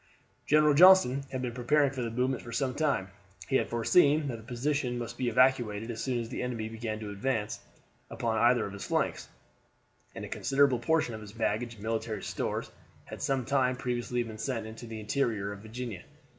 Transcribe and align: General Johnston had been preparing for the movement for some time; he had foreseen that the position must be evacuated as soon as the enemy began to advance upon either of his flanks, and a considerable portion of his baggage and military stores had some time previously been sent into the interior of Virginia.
General 0.47 0.73
Johnston 0.73 1.25
had 1.31 1.43
been 1.43 1.51
preparing 1.51 1.91
for 1.91 2.01
the 2.01 2.09
movement 2.09 2.41
for 2.41 2.51
some 2.51 2.73
time; 2.73 3.09
he 3.47 3.57
had 3.57 3.69
foreseen 3.69 4.29
that 4.29 4.37
the 4.37 4.41
position 4.41 4.97
must 4.97 5.15
be 5.15 5.29
evacuated 5.29 5.91
as 5.91 6.01
soon 6.01 6.19
as 6.19 6.29
the 6.29 6.41
enemy 6.41 6.67
began 6.69 6.99
to 7.01 7.11
advance 7.11 7.59
upon 8.09 8.39
either 8.39 8.65
of 8.65 8.73
his 8.73 8.83
flanks, 8.83 9.29
and 10.15 10.25
a 10.25 10.27
considerable 10.27 10.79
portion 10.79 11.13
of 11.13 11.21
his 11.21 11.33
baggage 11.33 11.75
and 11.75 11.83
military 11.83 12.23
stores 12.23 12.71
had 13.05 13.21
some 13.21 13.45
time 13.45 13.75
previously 13.75 14.23
been 14.23 14.39
sent 14.39 14.65
into 14.65 14.87
the 14.87 14.99
interior 14.99 15.51
of 15.51 15.59
Virginia. 15.59 16.01